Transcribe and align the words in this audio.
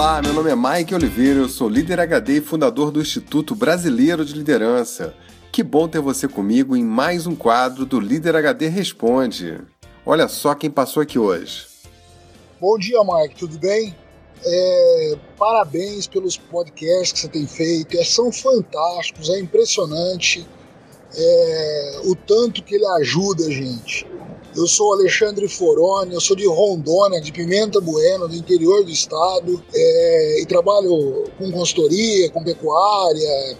Olá, 0.00 0.22
meu 0.22 0.32
nome 0.32 0.48
é 0.48 0.56
Mike 0.56 0.94
Oliveira, 0.94 1.40
eu 1.40 1.48
sou 1.50 1.68
líder 1.68 2.00
HD 2.00 2.38
e 2.38 2.40
fundador 2.40 2.90
do 2.90 3.02
Instituto 3.02 3.54
Brasileiro 3.54 4.24
de 4.24 4.32
Liderança. 4.32 5.14
Que 5.52 5.62
bom 5.62 5.86
ter 5.86 6.00
você 6.00 6.26
comigo 6.26 6.74
em 6.74 6.82
mais 6.82 7.26
um 7.26 7.36
quadro 7.36 7.84
do 7.84 8.00
Líder 8.00 8.34
HD 8.34 8.68
Responde. 8.68 9.60
Olha 10.06 10.26
só 10.26 10.54
quem 10.54 10.70
passou 10.70 11.02
aqui 11.02 11.18
hoje. 11.18 11.66
Bom 12.58 12.78
dia, 12.78 12.98
Mike, 13.04 13.34
tudo 13.36 13.58
bem? 13.58 13.94
É, 14.42 15.18
parabéns 15.36 16.06
pelos 16.06 16.38
podcasts 16.38 17.12
que 17.12 17.18
você 17.18 17.28
tem 17.28 17.46
feito, 17.46 17.98
é, 17.98 18.02
são 18.02 18.32
fantásticos, 18.32 19.28
é 19.28 19.38
impressionante 19.38 20.48
é, 21.14 22.00
o 22.04 22.16
tanto 22.16 22.64
que 22.64 22.74
ele 22.74 22.86
ajuda 22.86 23.44
a 23.44 23.50
gente. 23.50 24.06
Eu 24.56 24.66
sou 24.66 24.94
Alexandre 24.94 25.46
Foroni, 25.48 26.12
eu 26.12 26.20
sou 26.20 26.34
de 26.34 26.44
Rondônia, 26.44 27.20
de 27.20 27.30
Pimenta 27.30 27.80
Bueno, 27.80 28.26
do 28.26 28.34
interior 28.34 28.84
do 28.84 28.90
estado, 28.90 29.62
é, 29.72 30.42
e 30.42 30.46
trabalho 30.46 31.30
com 31.38 31.52
consultoria, 31.52 32.28
com 32.30 32.42
pecuária. 32.42 33.56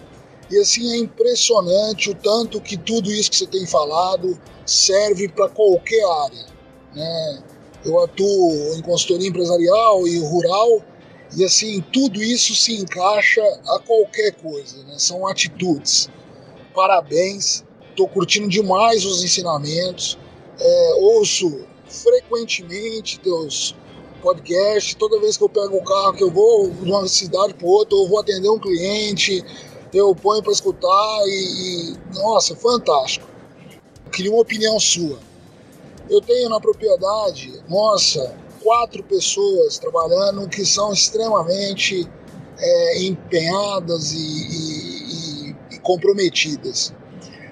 E 0.50 0.58
assim 0.58 0.92
é 0.92 0.96
impressionante 0.96 2.10
o 2.10 2.14
tanto 2.14 2.60
que 2.60 2.76
tudo 2.76 3.10
isso 3.12 3.30
que 3.30 3.36
você 3.36 3.46
tem 3.46 3.64
falado 3.66 4.36
serve 4.66 5.28
para 5.28 5.48
qualquer 5.48 6.04
área. 6.04 6.46
Né? 6.92 7.42
Eu 7.84 8.02
atuo 8.02 8.74
em 8.74 8.82
consultoria 8.82 9.28
empresarial 9.28 10.08
e 10.08 10.18
rural, 10.18 10.82
e 11.36 11.44
assim, 11.44 11.80
tudo 11.92 12.20
isso 12.20 12.52
se 12.56 12.74
encaixa 12.74 13.42
a 13.68 13.78
qualquer 13.78 14.32
coisa, 14.32 14.82
né? 14.82 14.94
são 14.98 15.24
atitudes. 15.28 16.10
Parabéns, 16.74 17.64
estou 17.90 18.08
curtindo 18.08 18.48
demais 18.48 19.04
os 19.04 19.22
ensinamentos 19.22 20.18
é, 20.60 20.94
ouço 20.94 21.60
frequentemente 21.88 23.18
teus 23.20 23.74
podcasts. 24.20 24.94
Toda 24.94 25.18
vez 25.18 25.36
que 25.36 25.44
eu 25.44 25.48
pego 25.48 25.76
o 25.76 25.84
carro, 25.84 26.12
que 26.12 26.22
eu 26.22 26.30
vou 26.30 26.70
de 26.70 26.90
uma 26.90 27.06
cidade 27.08 27.54
para 27.54 27.66
outra, 27.66 27.96
ou 27.96 28.08
vou 28.08 28.20
atender 28.20 28.48
um 28.48 28.58
cliente, 28.58 29.44
eu 29.92 30.14
ponho 30.14 30.42
para 30.42 30.52
escutar 30.52 31.22
e, 31.26 31.92
e, 31.92 32.14
nossa, 32.14 32.54
fantástico. 32.54 33.26
Queria 34.12 34.30
uma 34.30 34.42
opinião 34.42 34.78
sua. 34.78 35.18
Eu 36.08 36.20
tenho 36.20 36.48
na 36.48 36.60
propriedade, 36.60 37.62
nossa, 37.68 38.36
quatro 38.62 39.02
pessoas 39.04 39.78
trabalhando 39.78 40.48
que 40.48 40.64
são 40.64 40.92
extremamente 40.92 42.08
é, 42.58 43.02
empenhadas 43.04 44.12
e, 44.12 44.18
e, 44.18 45.56
e 45.72 45.78
comprometidas. 45.78 46.92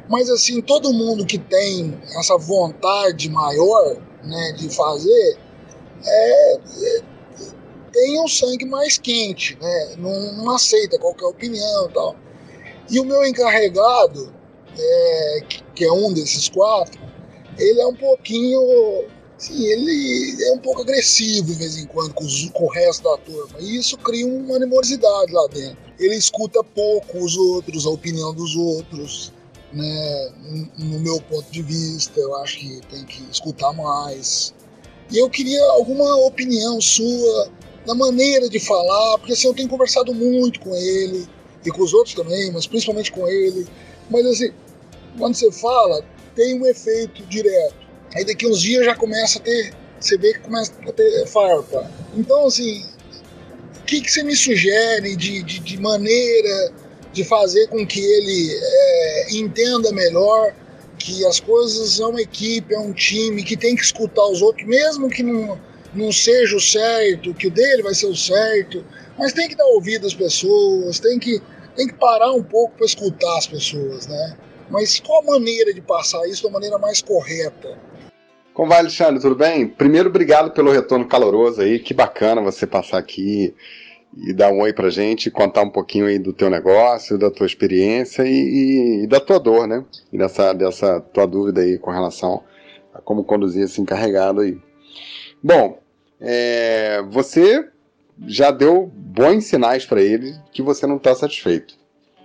Mas 0.09 0.31
assim, 0.31 0.61
todo 0.63 0.93
mundo 0.93 1.27
que 1.27 1.39
tem 1.39 1.99
essa 2.19 2.37
vontade 2.39 3.29
maior 3.29 3.97
né, 4.25 4.53
de 4.57 4.75
fazer 4.75 5.39
é, 6.05 6.55
é, 6.55 7.03
tem 7.93 8.21
um 8.21 8.29
sangue 8.29 8.65
mais 8.65 8.97
quente, 8.97 9.59
né? 9.61 9.97
Não, 9.99 10.33
não 10.33 10.51
aceita 10.51 10.99
qualquer 10.99 11.27
opinião 11.27 11.89
e 11.89 11.93
tal. 11.93 12.17
E 12.91 12.99
o 12.99 13.05
meu 13.05 13.25
encarregado, 13.27 14.33
é, 14.79 15.41
que 15.75 15.85
é 15.85 15.93
um 15.93 16.13
desses 16.13 16.49
quatro, 16.49 16.99
ele 17.59 17.81
é 17.81 17.87
um 17.87 17.95
pouquinho. 17.95 18.61
Sim, 19.37 19.67
ele 19.67 20.45
é 20.47 20.53
um 20.53 20.59
pouco 20.59 20.83
agressivo 20.83 21.47
de 21.47 21.59
vez 21.59 21.77
em 21.79 21.87
quando 21.87 22.13
com, 22.13 22.25
os, 22.25 22.51
com 22.51 22.65
o 22.65 22.69
resto 22.69 23.05
da 23.05 23.17
turma. 23.19 23.61
E 23.61 23.77
isso 23.77 23.97
cria 23.99 24.27
uma 24.27 24.57
animosidade 24.57 25.33
lá 25.33 25.47
dentro. 25.49 25.79
Ele 25.99 26.17
escuta 26.17 26.65
pouco 26.65 27.19
os 27.19 27.37
outros, 27.37 27.87
a 27.87 27.91
opinião 27.91 28.35
dos 28.35 28.57
outros 28.57 29.33
né, 29.73 30.31
no 30.79 31.01
meu 31.01 31.21
ponto 31.23 31.51
de 31.51 31.63
vista, 31.63 32.19
eu 32.19 32.37
acho 32.37 32.59
que 32.59 32.81
tem 32.91 33.05
que 33.05 33.23
escutar 33.31 33.73
mais. 33.73 34.55
E 35.11 35.19
eu 35.19 35.29
queria 35.29 35.63
alguma 35.73 36.17
opinião 36.27 36.81
sua 36.81 37.51
da 37.87 37.95
maneira 37.95 38.49
de 38.49 38.61
falar, 38.61 39.19
porque 39.19 39.33
assim, 39.33 39.47
eu 39.47 39.55
tenho 39.55 39.69
conversado 39.69 40.15
muito 40.15 40.61
com 40.61 40.75
ele, 40.75 41.27
e 41.65 41.71
com 41.71 41.83
os 41.83 41.93
outros 41.93 42.15
também, 42.15 42.51
mas 42.53 42.67
principalmente 42.67 43.13
com 43.13 43.27
ele. 43.29 43.67
Mas 44.11 44.27
assim, 44.27 44.51
quando 45.19 45.35
você 45.35 45.51
fala, 45.53 46.05
tem 46.35 46.61
um 46.61 46.67
efeito 46.67 47.23
direto. 47.27 47.77
Aí 48.15 48.25
daqui 48.25 48.47
uns 48.47 48.61
dias 48.61 48.85
já 48.85 48.95
começa 48.95 49.39
a 49.39 49.43
ter, 49.43 49.75
você 50.01 50.17
vê 50.17 50.33
que 50.33 50.41
começa 50.41 50.73
a 50.87 50.93
ter 50.93 51.27
farpa. 51.27 51.91
Então, 52.17 52.47
assim, 52.47 52.85
o 53.81 53.85
que, 53.85 54.01
que 54.01 54.11
você 54.11 54.23
me 54.23 54.35
sugere 54.35 55.17
de, 55.17 55.43
de, 55.43 55.59
de 55.59 55.81
maneira 55.81 56.73
de 57.19 57.25
fazer 57.25 57.67
com 57.67 57.85
que 57.85 57.99
ele 57.99 58.55
é, 58.55 59.37
entenda 59.37 59.91
melhor 59.91 60.55
que 60.97 61.27
as 61.27 61.41
coisas 61.41 61.99
é 61.99 62.07
uma 62.07 62.21
equipe, 62.21 62.73
é 62.73 62.79
um 62.79 62.93
time 62.93 63.43
que 63.43 63.57
tem 63.57 63.75
que 63.75 63.83
escutar 63.83 64.25
os 64.27 64.41
outros, 64.41 64.67
mesmo 64.67 65.09
que 65.09 65.25
não, 65.25 65.59
não 65.93 66.13
seja 66.13 66.57
o 66.57 66.61
certo, 66.61 67.35
que 67.35 67.49
o 67.49 67.51
dele 67.51 67.83
vai 67.83 67.93
ser 67.93 68.07
o 68.07 68.15
certo, 68.15 68.85
mas 69.19 69.33
tem 69.33 69.49
que 69.49 69.57
dar 69.57 69.67
ouvido 69.67 70.07
às 70.07 70.15
pessoas, 70.15 71.01
tem 71.01 71.19
que, 71.19 71.43
tem 71.75 71.89
que 71.89 71.95
parar 71.95 72.33
um 72.33 72.43
pouco 72.43 72.77
para 72.77 72.87
escutar 72.87 73.37
as 73.37 73.49
pessoas, 73.49 74.07
né? 74.07 74.37
Mas 74.71 75.01
qual 75.01 75.23
a 75.23 75.33
maneira 75.33 75.75
de 75.75 75.81
passar 75.81 76.25
isso 76.29 76.45
da 76.45 76.51
maneira 76.51 76.79
mais 76.79 77.03
correta? 77.03 77.77
Como 78.55 78.69
vai, 78.69 78.79
Alexandre? 78.79 79.21
Tudo 79.21 79.35
bem? 79.35 79.67
Primeiro, 79.67 80.09
obrigado 80.09 80.53
pelo 80.53 80.71
retorno 80.71 81.09
caloroso 81.09 81.63
aí, 81.63 81.81
que 81.81 81.95
bacana 81.95 82.41
você 82.41 82.65
passar 82.65 82.99
aqui 82.99 83.55
e 84.17 84.33
dar 84.33 84.53
um 84.53 84.61
oi 84.61 84.73
pra 84.73 84.91
gente, 84.91 85.31
contar 85.31 85.63
um 85.63 85.71
pouquinho 85.71 86.07
aí 86.07 86.19
do 86.19 86.33
teu 86.33 86.51
negócio, 86.51 87.19
da 87.19 87.31
tua 87.31 87.47
experiência 87.47 88.23
e, 88.25 88.33
e, 88.33 89.05
e, 89.05 89.07
da 89.07 89.21
tua 89.21 89.39
dor, 89.39 89.67
né? 89.67 89.85
E 90.13 90.19
dessa, 90.19 90.53
dessa 90.53 91.01
tua 91.01 91.27
dúvida 91.27 91.61
aí 91.61 91.79
com 91.79 91.91
relação 91.91 92.43
a 92.93 93.01
como 93.01 93.25
conduzir 93.25 93.65
esse 93.65 93.81
encarregado 93.81 94.41
aí. 94.41 94.59
Bom, 95.43 95.79
é, 96.21 97.03
você 97.11 97.69
já 98.27 98.51
deu 98.51 98.91
bons 98.93 99.45
sinais 99.45 99.87
para 99.87 100.01
ele 100.01 100.35
que 100.53 100.63
você 100.63 100.87
não 100.87 100.97
está 100.97 101.15
satisfeito. 101.15 101.75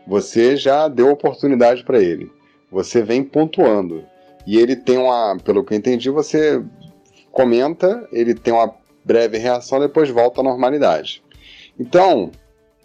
Você 0.07 0.55
já 0.57 0.87
deu 0.87 1.09
oportunidade 1.09 1.83
para 1.83 2.01
ele. 2.01 2.31
Você 2.71 3.01
vem 3.03 3.23
pontuando. 3.23 4.03
E 4.45 4.57
ele 4.57 4.75
tem 4.75 4.97
uma, 4.97 5.37
pelo 5.43 5.63
que 5.63 5.73
eu 5.73 5.77
entendi, 5.77 6.09
você 6.09 6.61
comenta, 7.31 8.07
ele 8.11 8.33
tem 8.33 8.53
uma 8.53 8.73
breve 9.05 9.37
reação, 9.37 9.79
depois 9.79 10.09
volta 10.09 10.41
à 10.41 10.43
normalidade. 10.43 11.22
Então, 11.79 12.31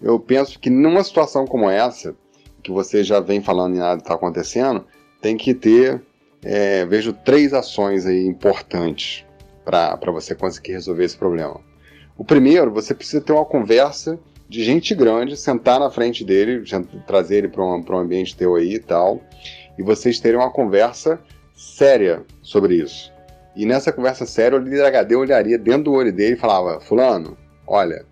eu 0.01 0.19
penso 0.19 0.59
que 0.59 0.71
numa 0.71 1.03
situação 1.03 1.47
como 1.47 1.69
essa, 1.69 2.15
que 2.63 2.71
você 2.71 3.03
já 3.03 3.21
vem 3.21 3.41
falando 3.41 3.77
e 3.77 3.79
nada 3.79 4.01
está 4.01 4.15
acontecendo, 4.15 4.85
tem 5.21 5.37
que 5.37 5.55
ter, 5.55 6.03
é, 6.43 6.87
vejo 6.87 7.13
três 7.13 7.53
ações 7.53 8.07
aí 8.07 8.27
importantes 8.27 9.25
para 9.65 9.99
você 10.13 10.35
conseguir 10.35 10.73
resolver 10.73 11.05
esse 11.05 11.17
problema. 11.17 11.61
O 12.17 12.25
primeiro, 12.25 12.73
você 12.73 12.95
precisa 12.95 13.21
ter 13.21 13.33
uma 13.33 13.45
conversa 13.45 14.19
de 14.49 14.65
gente 14.65 14.95
grande, 14.95 15.37
sentar 15.37 15.79
na 15.79 15.91
frente 15.91 16.25
dele, 16.25 16.65
trazer 17.07 17.39
ele 17.39 17.49
para 17.49 17.63
um, 17.63 17.85
um 17.87 17.99
ambiente 17.99 18.35
teu 18.35 18.57
aí 18.57 18.75
e 18.75 18.79
tal, 18.79 19.21
e 19.79 19.83
vocês 19.83 20.19
terem 20.19 20.41
uma 20.41 20.51
conversa 20.51 21.21
séria 21.55 22.25
sobre 22.43 22.77
isso. 22.77 23.13
E 23.55 23.67
nessa 23.67 23.93
conversa 23.93 24.25
séria, 24.25 24.59
o 24.59 24.63
líder 24.63 24.87
HD 24.87 25.17
olharia 25.17 25.59
dentro 25.59 25.85
do 25.85 25.93
olho 25.93 26.13
dele 26.13 26.35
e 26.35 26.39
falava: 26.39 26.81
Fulano, 26.81 27.37
olha, 27.67 28.07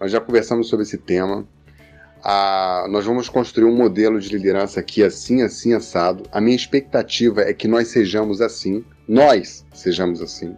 nós 0.00 0.10
já 0.10 0.20
conversamos 0.20 0.68
sobre 0.68 0.84
esse 0.84 0.98
tema. 0.98 1.46
Ah, 2.22 2.86
nós 2.88 3.04
vamos 3.04 3.28
construir 3.28 3.66
um 3.66 3.76
modelo 3.76 4.18
de 4.18 4.30
liderança 4.30 4.80
aqui 4.80 5.02
assim, 5.02 5.42
assim, 5.42 5.74
assado. 5.74 6.24
A 6.32 6.40
minha 6.40 6.56
expectativa 6.56 7.42
é 7.42 7.52
que 7.52 7.68
nós 7.68 7.88
sejamos 7.88 8.40
assim, 8.40 8.84
nós 9.06 9.64
sejamos 9.74 10.22
assim. 10.22 10.56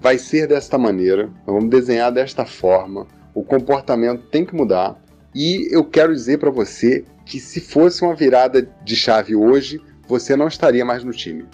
Vai 0.00 0.18
ser 0.18 0.48
desta 0.48 0.76
maneira, 0.76 1.26
nós 1.46 1.54
vamos 1.54 1.70
desenhar 1.70 2.12
desta 2.12 2.44
forma. 2.44 3.06
O 3.32 3.44
comportamento 3.44 4.26
tem 4.28 4.44
que 4.44 4.54
mudar. 4.54 5.00
E 5.34 5.68
eu 5.70 5.84
quero 5.84 6.12
dizer 6.12 6.38
para 6.38 6.50
você 6.50 7.04
que 7.24 7.38
se 7.38 7.60
fosse 7.60 8.02
uma 8.02 8.14
virada 8.14 8.62
de 8.84 8.96
chave 8.96 9.36
hoje, 9.36 9.80
você 10.08 10.34
não 10.34 10.48
estaria 10.48 10.84
mais 10.84 11.04
no 11.04 11.12
time. 11.12 11.46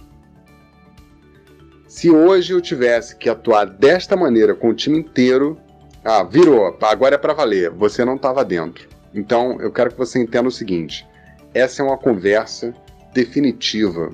Se 1.86 2.10
hoje 2.10 2.54
eu 2.54 2.60
tivesse 2.60 3.16
que 3.16 3.28
atuar 3.28 3.66
desta 3.66 4.16
maneira 4.16 4.54
com 4.54 4.70
o 4.70 4.74
time 4.74 4.98
inteiro, 4.98 5.58
ah, 6.04 6.24
virou, 6.24 6.76
agora 6.82 7.14
é 7.14 7.18
para 7.18 7.32
valer. 7.32 7.70
Você 7.70 8.04
não 8.04 8.16
estava 8.16 8.44
dentro. 8.44 8.88
Então, 9.14 9.60
eu 9.60 9.70
quero 9.70 9.90
que 9.90 9.98
você 9.98 10.20
entenda 10.20 10.48
o 10.48 10.52
seguinte: 10.52 11.06
essa 11.54 11.82
é 11.82 11.84
uma 11.84 11.96
conversa 11.96 12.74
definitiva. 13.12 14.10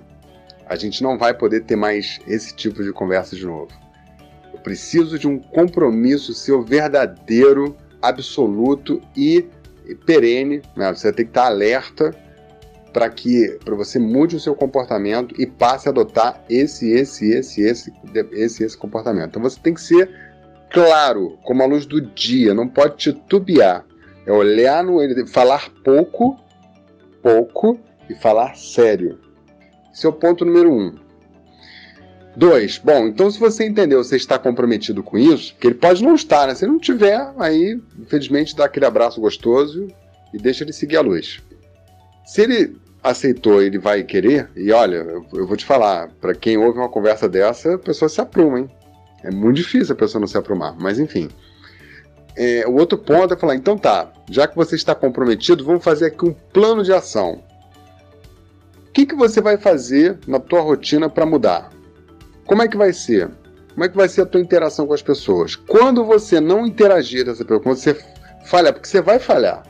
A 0.66 0.76
gente 0.76 1.02
não 1.02 1.16
vai 1.16 1.32
poder 1.32 1.64
ter 1.64 1.76
mais 1.76 2.18
esse 2.26 2.54
tipo 2.54 2.82
de 2.82 2.92
conversa 2.92 3.34
de 3.34 3.46
novo. 3.46 3.70
Eu 4.52 4.58
preciso 4.60 5.18
de 5.18 5.26
um 5.26 5.38
compromisso 5.38 6.34
seu 6.34 6.62
verdadeiro, 6.62 7.74
absoluto 8.02 9.00
e 9.16 9.46
perene. 10.04 10.60
Né? 10.76 10.92
Você 10.92 11.10
tem 11.10 11.24
que 11.24 11.30
estar 11.30 11.46
alerta 11.46 12.14
para 12.92 13.08
que 13.08 13.58
para 13.64 13.74
você 13.74 13.98
mude 13.98 14.36
o 14.36 14.40
seu 14.40 14.54
comportamento 14.54 15.34
e 15.40 15.46
passe 15.46 15.88
a 15.88 15.90
adotar 15.90 16.42
esse, 16.50 16.90
esse, 16.90 17.30
esse, 17.30 17.62
esse, 17.62 17.92
esse, 18.32 18.64
esse 18.64 18.76
comportamento. 18.76 19.28
Então 19.28 19.42
você 19.42 19.58
tem 19.58 19.72
que 19.72 19.80
ser 19.80 20.27
claro, 20.70 21.38
como 21.42 21.62
a 21.62 21.66
luz 21.66 21.86
do 21.86 22.00
dia, 22.00 22.54
não 22.54 22.68
pode 22.68 22.96
titubear. 22.96 23.84
É 24.26 24.32
olhar 24.32 24.84
no 24.84 24.96
olho, 24.96 25.26
falar 25.26 25.70
pouco, 25.82 26.38
pouco 27.22 27.78
e 28.08 28.14
falar 28.14 28.56
sério. 28.56 29.18
Esse 29.92 30.06
é 30.06 30.08
o 30.08 30.12
ponto 30.12 30.44
número 30.44 30.72
um. 30.72 30.94
Dois, 32.36 32.78
bom, 32.78 33.08
então 33.08 33.30
se 33.30 33.40
você 33.40 33.66
entendeu, 33.66 34.04
você 34.04 34.16
está 34.16 34.38
comprometido 34.38 35.02
com 35.02 35.18
isso, 35.18 35.56
que 35.58 35.66
ele 35.66 35.74
pode 35.74 36.04
não 36.04 36.14
estar, 36.14 36.46
né? 36.46 36.54
Se 36.54 36.66
não 36.66 36.78
tiver, 36.78 37.32
aí, 37.36 37.80
infelizmente, 37.98 38.54
dá 38.54 38.66
aquele 38.66 38.86
abraço 38.86 39.20
gostoso 39.20 39.88
e 40.32 40.38
deixa 40.38 40.62
ele 40.62 40.72
seguir 40.72 40.98
a 40.98 41.00
luz. 41.00 41.42
Se 42.24 42.42
ele 42.42 42.76
aceitou, 43.02 43.60
ele 43.60 43.78
vai 43.78 44.04
querer, 44.04 44.50
e 44.54 44.70
olha, 44.70 44.96
eu, 44.96 45.26
eu 45.34 45.46
vou 45.48 45.56
te 45.56 45.64
falar, 45.64 46.10
para 46.20 46.34
quem 46.34 46.56
ouve 46.56 46.78
uma 46.78 46.88
conversa 46.88 47.28
dessa, 47.28 47.74
a 47.74 47.78
pessoa 47.78 48.08
se 48.08 48.20
apruma, 48.20 48.60
hein? 48.60 48.70
É 49.22 49.30
muito 49.30 49.56
difícil 49.56 49.94
a 49.94 49.98
pessoa 49.98 50.20
não 50.20 50.28
se 50.28 50.38
aprumar, 50.38 50.76
mas 50.78 50.98
enfim. 50.98 51.28
É, 52.36 52.64
o 52.66 52.74
outro 52.74 52.96
ponto 52.96 53.34
é 53.34 53.36
falar, 53.36 53.56
então 53.56 53.76
tá, 53.76 54.12
já 54.30 54.46
que 54.46 54.54
você 54.54 54.76
está 54.76 54.94
comprometido, 54.94 55.64
vamos 55.64 55.82
fazer 55.82 56.06
aqui 56.06 56.24
um 56.24 56.32
plano 56.32 56.84
de 56.84 56.92
ação. 56.92 57.42
O 58.86 58.92
que, 58.92 59.06
que 59.06 59.14
você 59.14 59.40
vai 59.40 59.56
fazer 59.56 60.18
na 60.26 60.38
tua 60.38 60.60
rotina 60.60 61.08
para 61.08 61.26
mudar? 61.26 61.70
Como 62.46 62.62
é 62.62 62.68
que 62.68 62.76
vai 62.76 62.92
ser? 62.92 63.28
Como 63.74 63.84
é 63.84 63.88
que 63.88 63.96
vai 63.96 64.08
ser 64.08 64.22
a 64.22 64.26
tua 64.26 64.40
interação 64.40 64.86
com 64.86 64.94
as 64.94 65.02
pessoas? 65.02 65.54
Quando 65.54 66.04
você 66.04 66.40
não 66.40 66.66
interagir 66.66 67.24
dessa 67.24 67.44
pessoa, 67.44 67.60
quando 67.60 67.76
você 67.76 67.96
falhar, 68.44 68.72
porque 68.72 68.88
você 68.88 69.00
vai 69.00 69.18
falhar. 69.18 69.62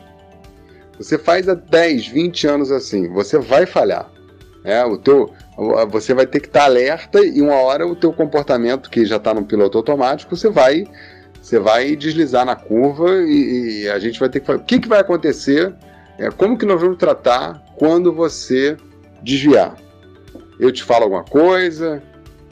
Você 0.98 1.18
faz 1.18 1.48
há 1.48 1.54
10, 1.54 2.08
20 2.08 2.46
anos 2.46 2.72
assim, 2.72 3.08
você 3.08 3.38
vai 3.38 3.66
falhar. 3.66 4.10
É, 4.64 4.84
o 4.84 4.96
teu, 4.98 5.32
você 5.90 6.14
vai 6.14 6.24
ter 6.24 6.38
que 6.38 6.46
estar 6.46 6.64
alerta 6.64 7.20
e 7.24 7.42
uma 7.42 7.56
hora 7.56 7.84
o 7.84 7.96
teu 7.96 8.12
comportamento 8.12 8.88
que 8.88 9.04
já 9.04 9.16
está 9.16 9.34
no 9.34 9.44
piloto 9.44 9.76
automático, 9.76 10.36
você 10.36 10.48
vai 10.48 10.84
você 11.42 11.58
vai 11.58 11.96
deslizar 11.96 12.44
na 12.44 12.54
curva 12.54 13.22
e, 13.22 13.82
e, 13.82 13.88
a 13.88 13.98
gente 13.98 14.20
vai 14.20 14.28
ter 14.28 14.40
que 14.40 14.46
falar. 14.46 14.58
O 14.58 14.64
que, 14.64 14.78
que 14.78 14.88
vai 14.88 15.00
acontecer? 15.00 15.74
É, 16.18 16.30
como 16.30 16.58
que 16.58 16.66
nós 16.66 16.80
vamos 16.80 16.98
tratar 16.98 17.64
quando 17.76 18.12
você 18.12 18.76
desviar? 19.22 19.76
Eu 20.60 20.70
te 20.70 20.82
falo 20.82 21.04
alguma 21.04 21.24
coisa? 21.24 22.02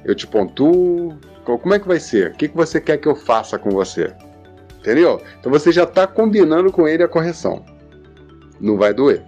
Eu 0.04 0.14
te 0.14 0.26
pontuo? 0.26 1.16
Como 1.44 1.74
é 1.74 1.78
que 1.78 1.86
vai 1.86 2.00
ser? 2.00 2.30
O 2.30 2.34
que, 2.34 2.48
que 2.48 2.56
você 2.56 2.80
quer 2.80 2.96
que 2.96 3.06
eu 3.06 3.14
faça 3.14 3.58
com 3.58 3.70
você? 3.70 4.12
Entendeu? 4.78 5.20
Então 5.38 5.52
você 5.52 5.70
já 5.70 5.82
está 5.82 6.06
combinando 6.06 6.72
com 6.72 6.88
ele 6.88 7.02
a 7.02 7.08
correção. 7.08 7.64
Não 8.60 8.76
vai 8.76 8.94
doer. 8.94 9.22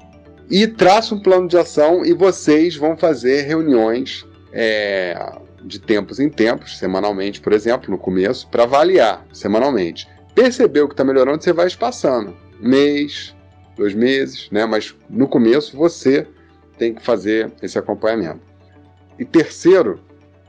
E 0.51 0.67
traça 0.67 1.15
um 1.15 1.21
plano 1.21 1.47
de 1.47 1.59
ação 1.59 2.05
e 2.05 2.15
vocês 2.15 2.77
vão 2.77 2.97
fazer 2.97 3.43
reuniões 3.43 4.27
é, 4.53 5.39
de 5.63 5.79
tempos 5.79 6.19
em 6.19 6.31
tempos, 6.31 6.79
semanalmente, 6.79 7.41
por 7.41 7.53
exemplo, 7.53 7.91
no 7.91 7.99
começo, 7.99 8.49
para 8.49 8.63
avaliar 8.63 9.27
semanalmente. 9.33 10.09
Percebeu 10.35 10.89
que 10.89 10.95
está 10.95 11.05
melhorando, 11.05 11.43
você 11.43 11.53
vai 11.53 11.67
espaçando. 11.67 12.35
Mês, 12.61 13.35
dois 13.77 13.95
meses, 13.95 14.49
né? 14.51 14.65
Mas 14.65 14.95
no 15.11 15.29
começo 15.29 15.77
você 15.77 16.27
tem 16.79 16.95
que 16.95 17.05
fazer 17.05 17.53
esse 17.63 17.79
acompanhamento. 17.79 18.41
E 19.19 19.25
terceiro, 19.25 20.01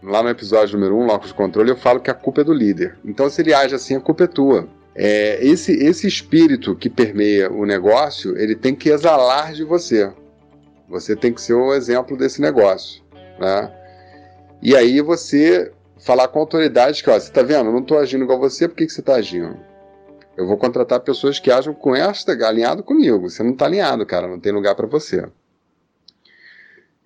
lá 0.01 0.23
no 0.23 0.29
episódio 0.29 0.77
número 0.77 0.95
1, 0.95 1.01
um, 1.01 1.05
Locus 1.07 1.29
de 1.29 1.33
Controle, 1.33 1.71
eu 1.71 1.77
falo 1.77 1.99
que 1.99 2.11
a 2.11 2.13
culpa 2.13 2.41
é 2.41 2.43
do 2.43 2.53
líder. 2.53 2.97
Então, 3.03 3.29
se 3.29 3.41
ele 3.41 3.53
age 3.53 3.75
assim, 3.75 3.95
a 3.95 3.99
culpa 3.99 4.23
é 4.23 4.27
tua. 4.27 4.67
É, 5.01 5.39
esse, 5.41 5.71
esse 5.71 6.05
espírito 6.05 6.75
que 6.75 6.89
permeia 6.89 7.49
o 7.49 7.65
negócio, 7.65 8.37
ele 8.37 8.53
tem 8.53 8.75
que 8.75 8.89
exalar 8.89 9.53
de 9.53 9.63
você. 9.63 10.11
Você 10.89 11.15
tem 11.15 11.31
que 11.31 11.41
ser 11.41 11.53
o 11.53 11.73
exemplo 11.73 12.17
desse 12.17 12.41
negócio. 12.41 13.01
Né? 13.39 13.71
E 14.61 14.75
aí 14.75 14.99
você 14.99 15.71
falar 15.99 16.27
com 16.27 16.39
a 16.39 16.41
autoridade 16.41 17.01
que, 17.01 17.09
ó, 17.09 17.17
você 17.17 17.31
tá 17.31 17.41
vendo, 17.41 17.67
eu 17.67 17.71
não 17.71 17.79
estou 17.79 17.97
agindo 17.97 18.25
igual 18.25 18.37
você, 18.37 18.67
por 18.67 18.75
que, 18.75 18.87
que 18.87 18.91
você 18.91 18.99
está 18.99 19.15
agindo? 19.15 19.57
Eu 20.35 20.45
vou 20.45 20.57
contratar 20.57 20.99
pessoas 20.99 21.39
que 21.39 21.49
ajam 21.49 21.73
com 21.73 21.95
esta, 21.95 22.33
alinhado 22.45 22.83
comigo. 22.83 23.29
Você 23.29 23.41
não 23.41 23.51
está 23.51 23.67
alinhado, 23.67 24.05
cara, 24.05 24.27
não 24.27 24.37
tem 24.37 24.51
lugar 24.51 24.75
para 24.75 24.85
você. 24.85 25.25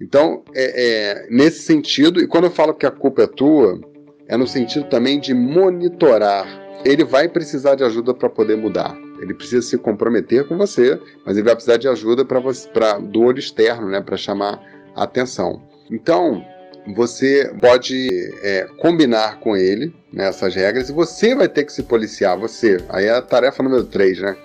Então, 0.02 0.44
é, 0.56 0.84
é, 0.84 1.28
nesse 1.30 1.62
sentido, 1.62 2.20
e 2.20 2.26
quando 2.26 2.46
eu 2.46 2.52
falo 2.52 2.74
que 2.74 2.88
a 2.88 2.92
culpa 2.92 3.22
é 3.22 3.28
tua, 3.28 3.80
é 4.28 4.36
no 4.36 4.48
sentido 4.48 4.90
também 4.90 5.20
de 5.20 5.36
monitorar. 5.36 6.63
Ele 6.86 7.04
vai 7.04 7.30
precisar 7.30 7.76
de 7.76 7.84
ajuda 7.84 8.14
para 8.14 8.30
poder 8.30 8.58
mudar. 8.58 8.98
Ele 9.20 9.34
precisa 9.34 9.62
se 9.62 9.78
comprometer 9.78 10.46
com 10.48 10.58
você, 10.58 11.00
mas 11.26 11.38
ele 11.38 11.46
vai 11.46 11.56
precisar 11.56 11.78
de 11.78 11.88
ajuda 11.88 12.26
para 12.26 13.00
do 13.00 13.22
olho 13.22 13.40
externo, 13.40 13.90
né, 13.90 14.02
para 14.02 14.18
chamar 14.18 14.62
a 14.96 15.04
atenção. 15.04 15.62
Então, 15.90 16.46
você 16.94 17.54
pode 17.62 18.10
é, 18.42 18.68
combinar 18.78 19.40
com 19.40 19.56
ele 19.56 19.96
nessas 20.12 20.56
né, 20.56 20.62
regras 20.64 20.90
e 20.90 20.94
você 20.94 21.34
vai 21.34 21.48
ter 21.48 21.64
que 21.64 21.72
se 21.72 21.84
policiar, 21.84 22.38
você. 22.38 22.78
Aí 22.90 23.06
é 23.06 23.12
a 23.12 23.22
tarefa 23.22 23.64
número 23.64 23.86
3, 23.86 24.20
né? 24.20 24.38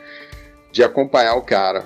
De 0.70 0.84
acompanhar 0.84 1.34
o 1.34 1.42
cara. 1.42 1.84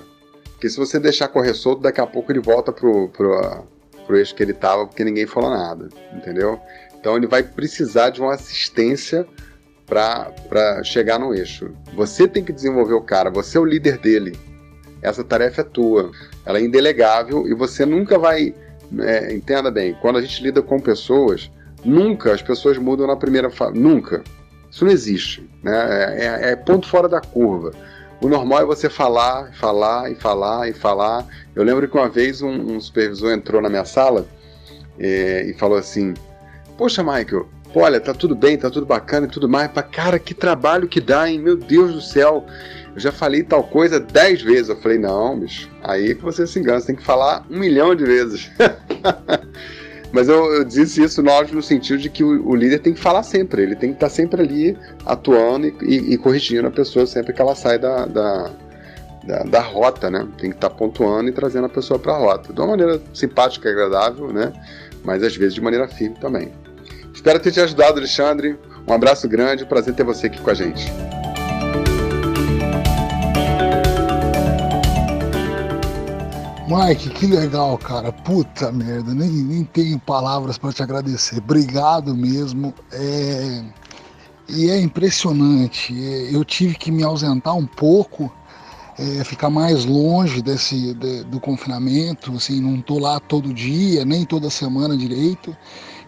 Porque 0.51 0.69
se 0.69 0.77
você 0.77 0.99
deixar 0.99 1.27
correr 1.29 1.55
solto, 1.55 1.81
daqui 1.81 1.99
a 1.99 2.05
pouco 2.05 2.31
ele 2.31 2.39
volta 2.39 2.71
pro, 2.71 3.09
pro, 3.09 3.65
pro 4.05 4.17
eixo 4.17 4.35
que 4.35 4.43
ele 4.43 4.53
tava, 4.53 4.85
porque 4.85 5.03
ninguém 5.03 5.25
falou 5.25 5.49
nada, 5.49 5.89
entendeu? 6.13 6.59
Então 6.99 7.17
ele 7.17 7.27
vai 7.27 7.41
precisar 7.41 8.11
de 8.11 8.21
uma 8.21 8.35
assistência 8.35 9.27
para 9.85 10.83
chegar 10.83 11.19
no 11.19 11.33
eixo. 11.33 11.71
Você 11.95 12.27
tem 12.27 12.43
que 12.43 12.53
desenvolver 12.53 12.93
o 12.93 13.01
cara, 13.01 13.29
você 13.29 13.57
é 13.57 13.61
o 13.61 13.65
líder 13.65 13.97
dele. 13.97 14.37
Essa 15.01 15.23
tarefa 15.23 15.61
é 15.61 15.65
tua. 15.65 16.11
Ela 16.45 16.59
é 16.59 16.61
indelegável 16.61 17.47
e 17.47 17.53
você 17.53 17.85
nunca 17.85 18.17
vai 18.17 18.53
é, 19.01 19.33
entenda 19.33 19.71
bem, 19.71 19.95
quando 20.01 20.17
a 20.17 20.21
gente 20.21 20.43
lida 20.43 20.61
com 20.61 20.79
pessoas, 20.79 21.49
nunca 21.83 22.33
as 22.33 22.41
pessoas 22.41 22.77
mudam 22.77 23.07
na 23.07 23.15
primeira 23.15 23.49
fase. 23.49 23.77
Nunca. 23.77 24.23
Isso 24.69 24.85
não 24.85 24.91
existe. 24.91 25.49
Né? 25.61 25.73
É, 25.73 26.25
é, 26.25 26.51
é, 26.51 26.55
ponto 26.55 26.87
fora 26.87 27.07
da 27.07 27.21
curva. 27.21 27.71
O 28.21 28.27
normal 28.27 28.61
é 28.61 28.65
você 28.65 28.89
falar, 28.89 29.53
falar 29.53 30.11
e 30.11 30.15
falar 30.15 30.69
e 30.69 30.73
falar. 30.73 31.25
Eu 31.55 31.63
lembro 31.63 31.87
que 31.87 31.97
uma 31.97 32.09
vez 32.09 32.41
um, 32.41 32.75
um 32.75 32.79
supervisor 32.79 33.31
entrou 33.31 33.61
na 33.61 33.69
minha 33.69 33.85
sala 33.85 34.25
é, 34.97 35.43
e 35.45 35.53
falou 35.53 35.77
assim: 35.77 36.13
Poxa, 36.77 37.03
Michael, 37.03 37.47
olha, 37.79 37.99
tá 37.99 38.13
tudo 38.13 38.35
bem, 38.35 38.57
tá 38.57 38.69
tudo 38.69 38.85
bacana 38.85 39.27
e 39.27 39.29
tudo 39.29 39.49
mais. 39.49 39.71
Pra 39.71 39.83
cara, 39.83 40.19
que 40.19 40.33
trabalho 40.33 40.87
que 40.87 41.01
dá, 41.01 41.29
hein? 41.29 41.39
Meu 41.39 41.57
Deus 41.57 41.93
do 41.93 42.01
céu 42.01 42.45
eu 42.95 42.99
já 42.99 43.11
falei 43.11 43.43
tal 43.43 43.63
coisa 43.63 43.99
dez 43.99 44.41
vezes. 44.41 44.69
Eu 44.69 44.77
falei, 44.77 44.97
não, 44.97 45.39
bicho, 45.39 45.69
aí 45.81 46.15
que 46.15 46.21
você 46.21 46.45
se 46.45 46.59
engana, 46.59 46.79
você 46.79 46.87
tem 46.87 46.95
que 46.95 47.03
falar 47.03 47.45
um 47.49 47.59
milhão 47.59 47.95
de 47.95 48.05
vezes. 48.05 48.51
Mas 50.11 50.29
eu, 50.29 50.53
eu, 50.53 50.63
disse 50.63 51.01
isso, 51.01 51.23
no 51.23 51.63
sentido 51.63 51.97
de 51.97 52.07
que 52.07 52.23
o, 52.23 52.47
o, 52.47 52.55
líder 52.55 52.77
tem 52.79 52.93
que 52.93 52.99
falar 52.99 53.23
sempre, 53.23 53.63
ele 53.63 53.75
tem 53.75 53.89
que 53.89 53.95
estar 53.95 54.09
sempre 54.09 54.43
ali 54.43 54.77
atuando 55.07 55.65
e, 55.65 55.75
e, 55.81 56.13
e 56.13 56.17
corrigindo 56.19 56.67
a 56.67 56.71
pessoa 56.71 57.07
sempre 57.07 57.33
que 57.33 57.41
ela 57.41 57.55
sai 57.55 57.79
da, 57.79 58.05
da, 58.05 58.51
da, 59.23 59.39
da, 59.39 59.61
rota, 59.61 60.11
né? 60.11 60.27
Tem 60.37 60.51
que 60.51 60.57
estar 60.57 60.69
pontuando 60.69 61.29
e 61.29 61.33
trazendo 61.33 61.65
a 61.65 61.69
pessoa 61.69 61.97
para 61.97 62.13
a 62.13 62.17
rota. 62.19 62.53
De 62.53 62.61
uma 62.61 62.67
maneira 62.67 63.01
simpática 63.11 63.67
e 63.67 63.71
agradável, 63.71 64.31
né? 64.31 64.53
Mas 65.03 65.23
às 65.23 65.35
vezes 65.35 65.55
de 65.55 65.61
maneira 65.61 65.87
firme 65.87 66.15
também. 66.21 66.51
Espero 67.13 67.39
ter 67.39 67.51
te 67.51 67.61
ajudado, 67.61 67.99
Alexandre. 67.99 68.57
Um 68.87 68.93
abraço 68.93 69.29
grande, 69.29 69.65
prazer 69.65 69.93
ter 69.93 70.03
você 70.03 70.27
aqui 70.27 70.41
com 70.41 70.49
a 70.49 70.53
gente. 70.53 70.91
Mike, 76.67 77.09
que 77.11 77.27
legal, 77.27 77.77
cara. 77.77 78.11
Puta 78.11 78.71
merda, 78.71 79.13
nem, 79.13 79.29
nem 79.29 79.63
tenho 79.63 79.99
palavras 79.99 80.57
para 80.57 80.73
te 80.73 80.81
agradecer. 80.81 81.37
Obrigado 81.37 82.15
mesmo. 82.15 82.73
É... 82.91 83.63
E 84.49 84.69
é 84.69 84.79
impressionante. 84.79 85.93
É, 85.93 86.35
eu 86.35 86.43
tive 86.43 86.75
que 86.75 86.91
me 86.91 87.03
ausentar 87.03 87.55
um 87.55 87.65
pouco, 87.65 88.31
é, 88.97 89.23
ficar 89.23 89.49
mais 89.49 89.85
longe 89.85 90.41
desse 90.41 90.93
de, 90.93 91.23
do 91.23 91.39
confinamento. 91.39 92.31
Assim, 92.33 92.61
não 92.61 92.81
tô 92.81 92.99
lá 92.99 93.19
todo 93.19 93.53
dia, 93.53 94.05
nem 94.05 94.25
toda 94.25 94.49
semana 94.49 94.95
direito. 94.97 95.55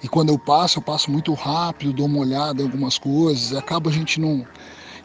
E 0.03 0.07
quando 0.07 0.29
eu 0.29 0.37
passo, 0.37 0.79
eu 0.79 0.83
passo 0.83 1.09
muito 1.11 1.33
rápido, 1.33 1.93
dou 1.93 2.05
uma 2.05 2.19
olhada 2.19 2.61
em 2.61 2.65
algumas 2.65 2.97
coisas. 2.97 3.53
Acaba 3.53 3.89
a 3.89 3.93
gente 3.93 4.19
não 4.19 4.45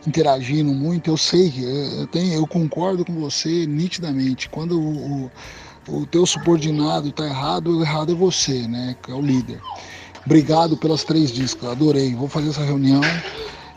interagindo 0.06 0.72
muito, 0.72 1.10
eu 1.10 1.16
sei, 1.16 1.52
eu, 1.98 2.06
tenho, 2.06 2.32
eu 2.32 2.46
concordo 2.46 3.04
com 3.04 3.14
você 3.20 3.66
nitidamente. 3.66 4.48
Quando 4.48 4.80
o, 4.80 5.30
o, 5.88 6.00
o 6.00 6.06
teu 6.06 6.24
subordinado 6.24 7.08
está 7.08 7.26
errado, 7.26 7.78
o 7.78 7.82
errado 7.82 8.12
é 8.12 8.14
você, 8.14 8.66
né? 8.66 8.96
Que 9.02 9.10
é 9.10 9.14
o 9.14 9.20
líder. 9.20 9.60
Obrigado 10.24 10.76
pelas 10.76 11.04
três 11.04 11.30
discos, 11.30 11.68
adorei. 11.68 12.14
Vou 12.14 12.28
fazer 12.28 12.50
essa 12.50 12.64
reunião 12.64 13.00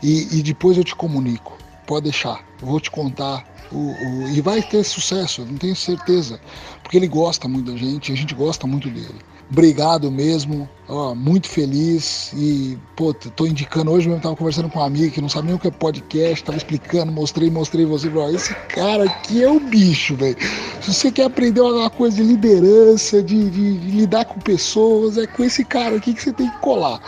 e, 0.02 0.38
e 0.38 0.42
depois 0.42 0.76
eu 0.76 0.84
te 0.84 0.94
comunico. 0.94 1.58
Pode 1.86 2.04
deixar, 2.04 2.44
vou 2.60 2.80
te 2.80 2.90
contar. 2.90 3.44
O, 3.72 3.76
o, 3.76 4.28
e 4.28 4.40
vai 4.40 4.62
ter 4.62 4.84
sucesso, 4.84 5.44
não 5.44 5.56
tenho 5.56 5.74
certeza. 5.74 6.40
Porque 6.82 6.96
ele 6.96 7.08
gosta 7.08 7.48
muito 7.48 7.72
da 7.72 7.78
gente, 7.78 8.12
a 8.12 8.16
gente 8.16 8.34
gosta 8.34 8.66
muito 8.66 8.88
dele. 8.88 9.18
Obrigado 9.50 10.10
mesmo, 10.10 10.68
ó, 10.88 11.14
muito 11.14 11.48
feliz 11.48 12.32
e, 12.32 12.78
pô, 12.96 13.12
tô 13.12 13.46
indicando 13.46 13.90
hoje 13.90 14.08
mesmo, 14.08 14.22
tava 14.22 14.34
conversando 14.34 14.70
com 14.70 14.78
uma 14.78 14.86
amiga 14.86 15.10
que 15.10 15.20
não 15.20 15.28
sabe 15.28 15.46
nem 15.46 15.56
o 15.56 15.58
que 15.58 15.68
é 15.68 15.70
podcast, 15.70 16.42
tava 16.42 16.56
explicando, 16.56 17.12
mostrei, 17.12 17.50
mostrei 17.50 17.84
você, 17.84 18.08
ó, 18.16 18.30
esse 18.30 18.54
cara 18.68 19.04
aqui 19.04 19.44
é 19.44 19.50
o 19.50 19.60
bicho, 19.60 20.16
velho. 20.16 20.36
Se 20.80 20.94
você 20.94 21.12
quer 21.12 21.26
aprender 21.26 21.60
uma 21.60 21.90
coisa 21.90 22.16
de 22.16 22.22
liderança, 22.22 23.22
de, 23.22 23.50
de, 23.50 23.78
de, 23.78 23.90
lidar 23.90 24.24
com 24.24 24.40
pessoas, 24.40 25.18
é 25.18 25.26
com 25.26 25.44
esse 25.44 25.64
cara 25.64 25.96
aqui 25.96 26.14
que 26.14 26.22
você 26.22 26.32
tem 26.32 26.48
que 26.48 26.58
colar. 26.58 27.00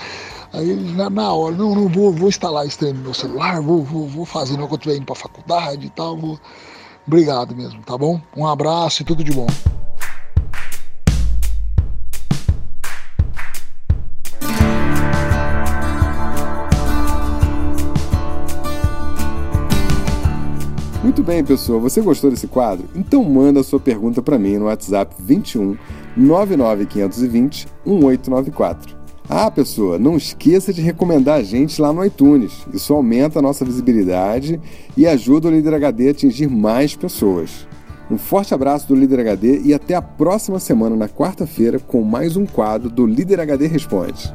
Aí 0.52 0.74
na, 0.74 1.10
na 1.10 1.32
hora, 1.32 1.54
não, 1.54 1.74
não 1.74 1.88
vou, 1.88 2.12
vou 2.12 2.28
instalar 2.28 2.66
esse 2.66 2.78
treino 2.78 2.98
no 2.98 3.04
meu 3.04 3.14
celular, 3.14 3.60
vou, 3.60 3.82
vou, 3.82 4.06
vou 4.06 4.24
fazer 4.24 4.54
enquanto 4.54 4.72
eu 4.72 4.76
estiver 4.76 4.96
indo 4.96 5.06
para 5.06 5.14
a 5.14 5.18
faculdade 5.18 5.86
e 5.86 5.90
tal. 5.90 6.16
Vou... 6.16 6.38
Obrigado 7.06 7.54
mesmo, 7.54 7.82
tá 7.82 7.96
bom? 7.96 8.20
Um 8.36 8.46
abraço 8.46 9.02
e 9.02 9.04
tudo 9.04 9.22
de 9.22 9.32
bom. 9.32 9.46
Muito 21.02 21.22
bem, 21.22 21.44
pessoal. 21.44 21.80
Você 21.80 22.00
gostou 22.00 22.30
desse 22.30 22.48
quadro? 22.48 22.88
Então 22.94 23.22
manda 23.22 23.62
sua 23.62 23.78
pergunta 23.78 24.20
para 24.20 24.38
mim 24.38 24.58
no 24.58 24.64
WhatsApp 24.64 25.14
21 25.18 25.78
99520 26.16 27.68
1894. 27.86 28.95
Ah, 29.28 29.50
pessoa, 29.50 29.98
não 29.98 30.16
esqueça 30.16 30.72
de 30.72 30.80
recomendar 30.80 31.40
a 31.40 31.42
gente 31.42 31.80
lá 31.82 31.92
no 31.92 32.04
iTunes. 32.04 32.52
Isso 32.72 32.94
aumenta 32.94 33.40
a 33.40 33.42
nossa 33.42 33.64
visibilidade 33.64 34.60
e 34.96 35.04
ajuda 35.04 35.48
o 35.48 35.50
Líder 35.50 35.74
HD 35.74 36.08
a 36.08 36.10
atingir 36.12 36.48
mais 36.48 36.94
pessoas. 36.94 37.66
Um 38.08 38.16
forte 38.16 38.54
abraço 38.54 38.86
do 38.86 38.94
Líder 38.94 39.20
HD 39.20 39.62
e 39.64 39.74
até 39.74 39.96
a 39.96 40.02
próxima 40.02 40.60
semana, 40.60 40.94
na 40.94 41.08
quarta-feira, 41.08 41.80
com 41.80 42.02
mais 42.02 42.36
um 42.36 42.46
quadro 42.46 42.88
do 42.88 43.04
Líder 43.04 43.40
HD 43.40 43.66
Responde. 43.66 44.32